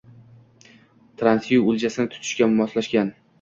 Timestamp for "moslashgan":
2.57-3.15